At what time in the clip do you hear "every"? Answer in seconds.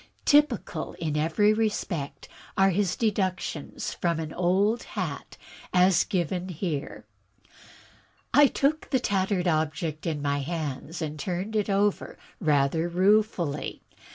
1.15-1.53